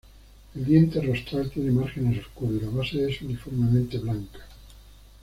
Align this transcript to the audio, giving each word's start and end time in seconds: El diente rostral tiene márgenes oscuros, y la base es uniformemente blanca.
El 0.55 0.65
diente 0.65 0.99
rostral 0.99 1.51
tiene 1.51 1.69
márgenes 1.69 2.21
oscuros, 2.25 2.59
y 2.59 2.65
la 2.65 2.71
base 2.71 3.07
es 3.07 3.21
uniformemente 3.21 3.99
blanca. 3.99 4.39